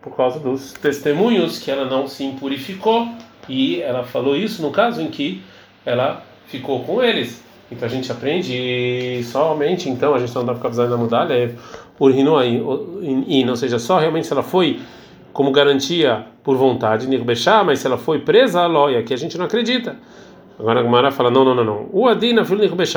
por 0.00 0.16
causa 0.16 0.38
dos 0.38 0.72
testemunhos 0.72 1.58
que 1.58 1.70
ela 1.70 1.84
não 1.84 2.06
se 2.06 2.24
impurificou 2.24 3.08
e 3.48 3.82
ela 3.82 4.04
falou 4.04 4.36
isso 4.36 4.62
no 4.62 4.70
caso 4.70 5.02
em 5.02 5.08
que 5.08 5.42
ela 5.84 6.22
ficou 6.46 6.84
com 6.84 7.02
eles. 7.02 7.42
Então 7.70 7.86
a 7.86 7.90
gente 7.90 8.10
aprende 8.10 9.22
somente, 9.24 9.90
então 9.90 10.14
a 10.14 10.18
gente 10.18 10.34
não 10.34 10.44
dá 10.44 10.54
para 10.54 10.70
ficar 10.70 10.86
na 10.86 10.96
mudalha, 10.96 11.34
é 11.34 11.54
urinoai, 12.00 12.60
ou 12.60 13.56
seja, 13.56 13.78
só 13.78 13.98
realmente 13.98 14.26
se 14.26 14.32
ela 14.32 14.42
foi 14.42 14.80
como 15.32 15.52
garantia 15.52 16.24
por 16.42 16.56
vontade, 16.56 17.06
mas 17.66 17.78
se 17.80 17.86
ela 17.86 17.98
foi 17.98 18.20
presa, 18.20 18.62
a 18.62 18.66
loia, 18.66 19.02
que 19.02 19.12
a 19.12 19.16
gente 19.16 19.36
não 19.36 19.44
acredita. 19.44 19.96
Agora 20.58 20.80
a 20.80 20.82
Gumara 20.82 21.10
fala: 21.10 21.30
não, 21.30 21.44
não, 21.44 21.54
não, 21.54 21.64
não. 21.64 21.88
O 21.92 22.06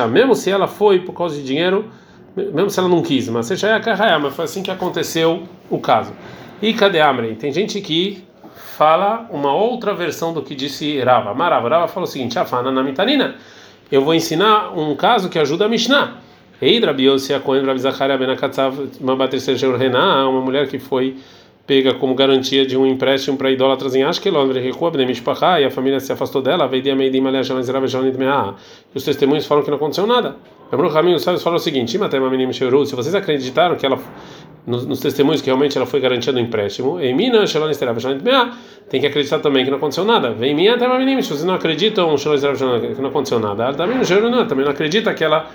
mesmo 0.08 0.36
se 0.36 0.50
ela 0.50 0.68
foi 0.68 1.00
por 1.00 1.14
causa 1.14 1.36
de 1.36 1.44
dinheiro, 1.44 1.86
mesmo 2.36 2.70
se 2.70 2.80
ela 2.80 2.90
não 2.90 3.02
quis, 3.02 3.28
mas 3.30 3.46
seja 3.46 3.68
é 3.68 3.74
a 3.74 4.20
mas 4.20 4.34
foi 4.34 4.46
assim 4.46 4.64
que 4.64 4.72
aconteceu 4.72 5.44
o 5.70 5.78
caso. 5.80 6.14
E 6.62 6.74
cadê 6.74 7.00
Amrei? 7.02 7.36
Tem 7.36 7.52
gente 7.52 7.82
que 7.82 8.24
fala 8.78 9.28
uma 9.30 9.54
outra 9.54 9.94
versão 9.94 10.34
do 10.34 10.42
que 10.42 10.56
disse 10.56 11.00
Rava. 11.02 11.34
Marava, 11.34 11.70
Rava 11.70 11.88
fala 11.88 12.06
o 12.06 12.08
seguinte: 12.08 12.40
Afana 12.40 12.72
na 12.72 12.84
mitanina. 12.84 13.36
Eu 13.92 14.04
vou 14.04 14.14
ensinar 14.14 14.72
um 14.78 14.96
caso 14.96 15.30
que 15.30 15.38
ajuda 15.38 15.66
a 15.66 15.70
Mishnah. 15.70 16.16
Eidra 16.62 16.94
Biosia 16.94 17.40
Cohen 17.40 17.66
Rabi 17.66 17.80
Zacharia 17.80 18.18
Benakatsav 18.18 18.74
uma 20.28 20.40
mulher 20.40 20.68
que 20.68 20.80
foi 20.80 21.18
pega 21.72 21.94
como 21.94 22.14
garantia 22.14 22.66
de 22.66 22.76
um 22.76 22.86
empréstimo 22.86 23.38
para 23.38 23.50
idólatras 23.50 23.96
em 23.96 24.04
Ashkelon, 24.04 24.52
e 24.52 25.64
a 25.64 25.72
família 25.72 26.02
se 26.02 26.12
afastou 26.12 26.42
dela, 26.42 26.70
e 26.70 26.82
os 28.94 29.06
testemunhos 29.06 29.46
falam 29.46 29.64
que 29.64 29.70
não 29.70 29.78
aconteceu 29.78 30.06
nada. 30.06 30.36
O 30.70 30.90
caminho, 30.90 31.16
os 31.16 31.22
sábios 31.22 31.42
falam 31.42 31.56
o 31.56 31.62
seguinte: 31.62 31.92
se 31.92 32.96
vocês 32.96 33.16
acreditaram 33.16 33.78
que 33.78 33.86
ela 33.86 33.98
nos, 34.68 34.86
nos, 34.86 35.00
testemunhos 35.00 35.40
que 35.40 35.46
realmente 35.46 35.78
ela 35.78 35.86
foi 35.86 36.02
garantia 36.02 36.34
do 36.34 36.42
empréstimo, 36.42 37.00
tem 38.90 39.00
que 39.00 39.08
acreditar 39.08 39.40
também 39.40 39.64
que 39.64 39.72
não 39.72 39.78
aconteceu 39.78 40.04
nada. 40.04 40.32
Vem 40.32 40.54
minha 40.54 40.76
até 40.76 40.86
se 41.22 41.30
vocês 41.30 41.46
não 41.46 41.54
acreditam 41.54 42.14
que 42.18 43.02
não 43.02 43.10
aconteceu 43.10 43.40
nada, 43.40 43.74
também 43.74 44.66
não 44.66 44.72
acredita 44.72 45.14
que 45.14 45.24
ela 45.24 45.50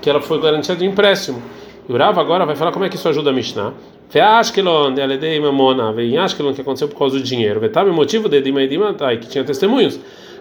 que 0.00 0.08
ela 0.08 0.22
foi 0.22 0.40
garantia 0.40 0.74
do 0.74 0.86
empréstimo. 0.86 1.42
E 1.86 1.92
o 1.92 1.98
Rav 1.98 2.18
agora 2.18 2.46
vai 2.46 2.56
falar 2.56 2.72
como 2.72 2.86
é 2.86 2.88
que 2.88 2.96
isso 2.96 3.06
ajuda 3.10 3.28
a 3.28 3.32
Mishnah. 3.34 3.74
Ashkelon, 4.18 4.94
de 4.94 5.02
Aledei 5.02 5.38
Mamona, 5.38 5.92
vem 5.92 6.16
Ashkelon 6.18 6.52
que 6.52 6.62
aconteceu 6.62 6.88
por 6.88 6.98
causa 6.98 7.18
do 7.18 7.22
dinheiro. 7.22 7.60
Vetame 7.60 7.92
motivo 7.92 8.28
de 8.28 8.40
Dima 8.40 8.62
Edima, 8.62 8.94
tá, 8.94 9.14
que 9.16 9.28
tinha 9.28 9.44
testemunhos. 9.44 10.00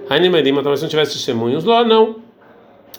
Ainda 0.09 0.39
Edima, 0.39 0.63
talvez 0.63 0.79
se 0.79 0.85
não 0.85 0.89
tivesse 0.89 1.13
testemunhos, 1.13 1.63
lá 1.65 1.83
não. 1.83 2.15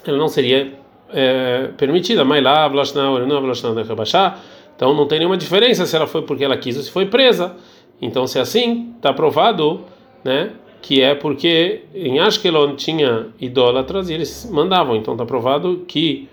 Ela 0.07 0.17
não 0.17 0.29
seria 0.29 0.73
é, 1.13 1.71
permitida. 1.77 2.25
Mas 2.25 2.43
lá, 2.43 2.69
Vloshna, 2.69 3.11
Orena, 3.11 3.41
Vloshna, 3.41 3.83
Rebachá. 3.83 4.39
Então 4.77 4.95
não 4.95 5.07
tem 5.07 5.19
nenhuma 5.19 5.37
diferença 5.37 5.85
se 5.87 5.97
ela 5.97 6.07
foi 6.07 6.23
porque 6.23 6.45
ela 6.45 6.57
quis 6.57 6.77
ou 6.77 6.83
se 6.83 6.91
foi 6.91 7.07
presa. 7.07 7.57
Então, 8.01 8.27
se 8.27 8.39
é 8.39 8.41
assim, 8.41 8.95
está 8.97 9.13
provado, 9.13 9.83
né? 10.25 10.53
Que 10.81 11.03
é 11.03 11.15
porque 11.15 11.83
em 11.95 12.19
Ashkelon 12.19 12.75
tinha 12.75 13.27
idólatras 13.39 14.09
e 14.09 14.15
eles 14.15 14.49
mandavam. 14.51 14.97
Então 14.97 15.13
está 15.15 15.27
provado 15.27 15.85
que 15.87 16.29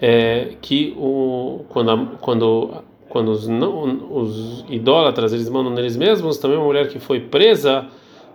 é, 0.00 0.50
que 0.62 0.94
o 0.96 1.64
quando 1.68 2.10
quando 2.20 2.70
quando 3.14 3.28
os, 3.28 3.46
não, 3.46 3.84
os 4.10 4.64
idólatras 4.68 5.32
eles 5.32 5.48
mandam 5.48 5.72
neles 5.72 5.96
mesmos, 5.96 6.36
também 6.36 6.56
uma 6.56 6.66
mulher 6.66 6.88
que 6.88 6.98
foi 6.98 7.20
presa 7.20 7.86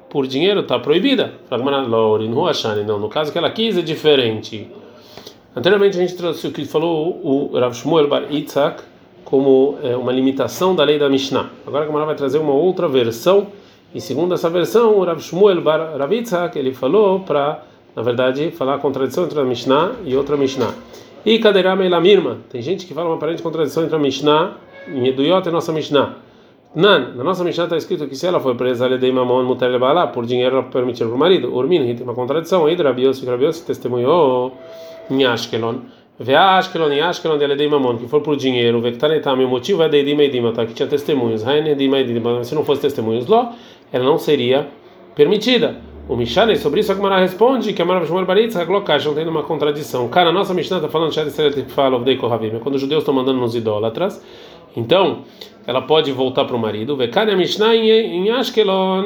por 0.09 0.25
dinheiro 0.25 0.61
está 0.61 0.79
proibida. 0.79 1.33
Não, 2.87 2.97
no 2.97 3.09
caso 3.09 3.29
que 3.29 3.37
ela 3.37 3.49
quis 3.49 3.77
é 3.77 3.81
diferente. 3.81 4.71
Anteriormente 5.53 5.97
a 5.97 5.99
gente 5.99 6.15
trouxe 6.15 6.47
o 6.47 6.51
que 6.53 6.63
falou 6.63 7.19
o 7.21 7.59
Rav 7.59 7.75
Shmuel 7.75 8.07
Bar 8.07 8.33
Itzak 8.33 8.81
como 9.25 9.77
é, 9.83 9.97
uma 9.97 10.13
limitação 10.13 10.73
da 10.73 10.85
lei 10.85 10.97
da 10.97 11.09
Mishnah. 11.09 11.49
Agora 11.67 11.83
a 11.83 11.87
Gemara 11.87 12.05
vai 12.05 12.15
trazer 12.15 12.37
uma 12.37 12.53
outra 12.53 12.87
versão 12.87 13.47
e 13.93 13.99
segundo 13.99 14.33
essa 14.33 14.49
versão 14.49 14.97
o 14.97 15.03
Rav 15.03 15.19
Shmuel 15.19 15.59
Bar 15.59 15.97
Rav 15.97 16.13
Itzak 16.13 16.57
ele 16.57 16.73
falou 16.73 17.19
para 17.19 17.65
na 17.93 18.01
verdade 18.01 18.49
falar 18.51 18.75
a 18.75 18.77
contradição 18.77 19.25
entre 19.25 19.41
a 19.41 19.43
Mishnah 19.43 19.95
e 20.05 20.15
outra 20.15 20.37
Mishnah. 20.37 20.73
E 21.25 21.37
Kaderama 21.37 21.83
e 21.83 21.89
Lamirma. 21.89 22.37
Tem 22.49 22.61
gente 22.61 22.85
que 22.85 22.93
fala 22.93 23.09
uma 23.09 23.17
aparente 23.17 23.43
contradição 23.43 23.83
entre 23.83 23.97
a 23.97 23.99
Mishnah 23.99 24.68
em 24.93 25.07
Eduyot 25.07 25.47
a 25.47 25.51
nossa 25.51 25.71
Mishnah. 25.71 26.15
Nan, 26.75 27.15
na 27.15 27.23
nossa 27.23 27.43
Mishnah 27.43 27.63
está 27.63 27.77
escrito 27.77 28.07
que 28.07 28.15
se 28.15 28.27
ela 28.27 28.39
foi 28.39 28.53
presa 28.53 28.85
ali 28.85 28.99
de 28.99 29.11
mamon 29.11 29.57
por 30.13 30.25
dinheiro 30.25 30.57
ela 30.57 30.63
permitir 30.63 31.05
para 31.05 31.15
o 31.15 31.17
marido. 31.17 31.51
Urmin, 31.53 31.95
tem 31.95 32.03
uma 32.03 32.13
contradição. 32.13 32.65
Aí 32.65 32.75
Rabios, 32.75 33.23
Rabios 33.23 33.61
testemunhou 33.61 34.53
em 35.09 35.25
Ashkelon. 35.25 35.77
Vê 36.19 36.35
a 36.35 36.57
Ashkelon 36.57 36.91
e 36.91 37.01
Ashkelon 37.01 37.39
mamon, 37.69 37.97
que 37.97 38.07
for 38.07 38.21
por 38.21 38.35
dinheiro. 38.35 38.79
Vê 38.81 38.91
que 38.91 39.03
está 39.03 39.33
o 39.33 39.47
motivo 39.47 39.81
é 39.81 39.89
de 39.89 39.97
Edima 39.97 40.51
tá? 40.51 40.65
Que 40.65 40.73
tinha 40.73 40.87
testemunhos. 40.87 41.43
Se 42.43 42.53
não 42.53 42.63
fosse 42.63 42.81
testemunhos 42.81 43.25
lá, 43.25 43.55
ela 43.91 44.05
não 44.05 44.19
seria 44.19 44.67
permitida. 45.15 45.89
O 46.09 46.15
Mishane, 46.15 46.55
sobre 46.55 46.79
isso 46.79 46.91
a 46.91 46.95
Gemara 46.95 47.19
responde 47.19 47.71
que 47.71 47.81
a 47.83 47.85
Marav 47.85 48.03
Shmuel 48.07 48.25
Glokash 48.65 49.05
não 49.05 49.13
tem 49.13 49.27
uma 49.27 49.43
contradição. 49.43 50.07
Cara, 50.07 50.29
a 50.29 50.33
nossa 50.33 50.55
Mishnah 50.55 50.77
está 50.77 50.89
falando 50.89 51.11
de 51.11 51.61
fala 51.65 51.97
of 51.97 52.17
Kohavim, 52.17 52.57
quando 52.59 52.75
os 52.75 52.81
judeus 52.81 53.01
estão 53.01 53.13
mandando 53.13 53.39
nos 53.39 53.53
idólatras, 53.53 54.19
então 54.75 55.23
ela 55.65 55.81
pode 55.81 56.11
voltar 56.11 56.45
para 56.45 56.55
o 56.55 56.59
marido. 56.59 56.95
Vekane 56.95 57.31
a 57.31 57.35
Mishnah 57.35 57.75
em 57.75 58.29
Ashkelon, 58.31 59.03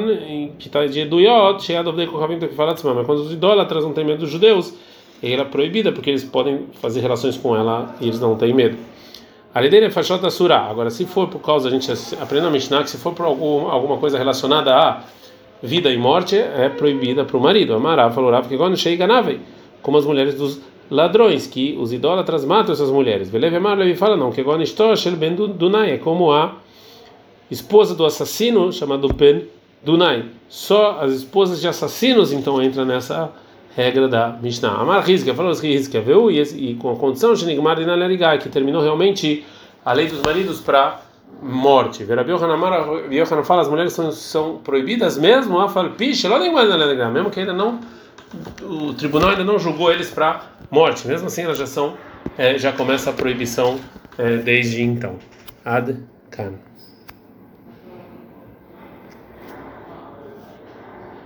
que 0.58 0.68
está 0.68 0.86
de 0.86 1.00
Eduyot, 1.00 1.62
Shead 1.62 1.86
of 1.86 2.06
Kohavim, 2.06 2.38
que 2.38 2.48
fala 2.48 2.72
assim, 2.72 2.88
mas 2.88 3.04
quando 3.04 3.18
os 3.18 3.32
idólatras 3.32 3.84
não 3.84 3.92
têm 3.92 4.04
medo 4.04 4.20
dos 4.20 4.30
judeus, 4.30 4.74
ela 5.22 5.42
é 5.42 5.44
proibida 5.44 5.92
porque 5.92 6.10
eles 6.10 6.24
podem 6.24 6.66
fazer 6.80 7.00
relações 7.00 7.36
com 7.36 7.54
ela 7.54 7.94
e 8.00 8.06
eles 8.06 8.20
não 8.20 8.36
têm 8.36 8.54
medo. 8.54 8.78
A 9.54 9.60
lei 9.60 9.70
dele 9.70 9.86
é 9.86 9.90
Fashot 9.90 10.28
Surah. 10.30 10.68
Agora, 10.68 10.90
se 10.90 11.04
for 11.04 11.28
por 11.28 11.40
causa, 11.40 11.68
a 11.68 11.70
gente 11.70 11.90
aprende 12.20 12.46
a 12.46 12.50
Mishnah 12.50 12.82
que 12.82 12.90
se 12.90 12.98
for 12.98 13.12
por 13.12 13.26
algum, 13.26 13.68
alguma 13.68 13.98
coisa 13.98 14.18
relacionada 14.18 14.74
a 14.74 15.04
vida 15.62 15.90
e 15.90 15.96
morte 15.96 16.36
é 16.36 16.68
proibida 16.68 17.24
para 17.24 17.36
o 17.36 17.40
marido. 17.40 17.74
Amará 17.74 18.10
falou 18.10 18.30
Rav 18.30 18.48
que 18.48 18.56
quando 18.56 18.76
chega 18.76 19.06
nave, 19.06 19.40
como 19.80 19.96
as 19.96 20.04
mulheres 20.04 20.34
dos 20.34 20.60
ladrões, 20.90 21.46
que 21.46 21.76
os 21.80 21.92
idólatras 21.92 22.44
matam 22.44 22.72
essas 22.72 22.90
mulheres. 22.90 23.30
Veleve 23.30 23.56
Amar 23.56 23.76
Levi 23.76 23.94
fala 23.94 24.16
não, 24.16 24.30
que 24.30 24.42
quando 24.42 24.62
Ishtoshel 24.62 25.16
Ben 25.16 25.34
Dunai 25.34 25.92
é 25.92 25.98
como 25.98 26.32
a 26.32 26.56
esposa 27.50 27.94
do 27.94 28.04
assassino 28.04 28.72
chamado 28.72 29.08
Ben 29.08 29.44
Dunai. 29.82 30.24
Só 30.48 30.98
as 31.00 31.12
esposas 31.12 31.60
de 31.60 31.68
assassinos 31.68 32.32
então 32.32 32.62
entram 32.62 32.84
nessa 32.84 33.32
regra 33.76 34.08
da 34.08 34.36
Mishnah. 34.40 34.80
Amar 34.80 35.04
Rizka 35.04 35.34
falou 35.34 35.52
Rizka 35.52 36.00
viu 36.00 36.30
e 36.30 36.74
com 36.74 36.92
a 36.92 36.96
condição 36.96 37.34
de 37.34 37.44
Nigmar 37.44 37.76
de 37.76 38.38
que 38.42 38.48
terminou 38.48 38.82
realmente 38.82 39.44
a 39.84 39.92
lei 39.92 40.06
dos 40.06 40.20
maridos 40.22 40.60
para 40.60 41.00
morte. 41.42 42.04
Rabi 42.04 42.30
Yohanan 42.30 43.42
fala 43.42 43.62
as 43.62 43.68
mulheres 43.68 43.92
são, 43.92 44.10
são 44.12 44.56
proibidas 44.62 45.18
mesmo, 45.18 45.58
mesmo 47.12 47.30
que 47.30 47.40
ainda 47.40 47.52
não 47.52 47.80
o 48.62 48.94
tribunal 48.94 49.30
ainda 49.30 49.44
não 49.44 49.58
julgou 49.58 49.92
eles 49.92 50.10
para 50.10 50.42
morte. 50.70 51.06
Mesmo 51.06 51.26
assim, 51.26 51.42
elas 51.42 51.58
já 51.58 51.66
são 51.66 51.96
é, 52.36 52.58
já 52.58 52.72
começa 52.72 53.10
a 53.10 53.12
proibição 53.12 53.78
é, 54.18 54.36
desde 54.36 54.82
então. 54.82 55.18
Ad 55.64 55.96
can. 56.30 56.54